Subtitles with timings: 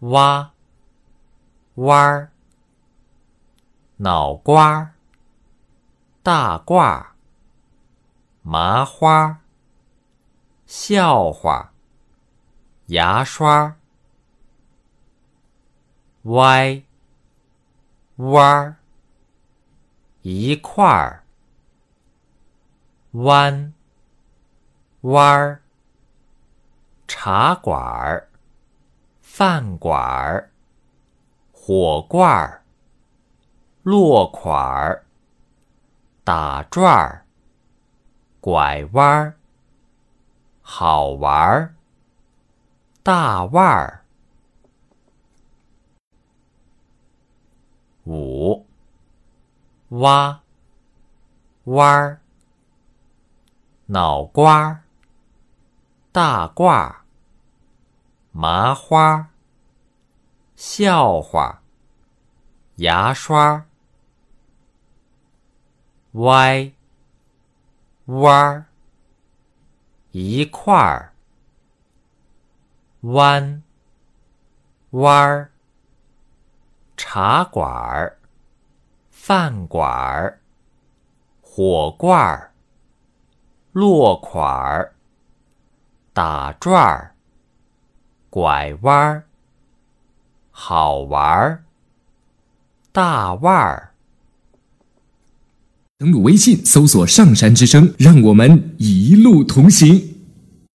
[0.00, 0.52] 蛙，
[1.74, 2.32] 弯儿，
[3.98, 4.94] 脑瓜，
[6.22, 7.08] 大褂，
[8.40, 9.40] 麻花，
[10.64, 11.74] 笑话，
[12.86, 13.76] 牙刷，
[16.22, 16.82] 歪，
[18.16, 18.76] 弯儿，
[20.22, 21.24] 一块儿，
[23.10, 23.74] 弯，
[25.02, 25.62] 弯儿，
[27.06, 28.29] 茶馆儿。
[29.40, 30.50] 饭馆儿，
[31.50, 32.62] 火罐儿，
[33.82, 35.06] 落款儿，
[36.22, 37.24] 打转儿，
[38.42, 39.36] 拐弯儿，
[40.60, 41.74] 好玩儿，
[43.02, 44.04] 大腕儿。
[48.04, 48.66] 五，
[49.88, 50.42] 挖，
[51.64, 52.20] 弯儿，
[53.86, 54.82] 脑瓜儿，
[56.12, 56.96] 大褂儿。
[58.32, 59.29] 麻花儿，
[60.62, 61.62] 笑话，
[62.76, 63.64] 牙刷，
[66.12, 66.72] 歪，
[68.04, 68.30] 弯。
[68.30, 68.66] 儿，
[70.12, 71.14] 一块儿，
[73.00, 73.62] 弯，
[74.90, 75.16] 弯。
[75.16, 75.50] 儿，
[76.94, 78.18] 茶馆儿，
[79.10, 80.42] 饭馆儿，
[81.40, 82.52] 火罐儿，
[83.72, 84.94] 落款儿，
[86.12, 87.16] 打转儿。
[88.28, 89.29] 拐弯儿，
[90.62, 91.64] 好玩儿，
[92.92, 93.92] 大腕儿。
[95.96, 100.09] 登录微信，搜索“上山之声”，让我们一路同行。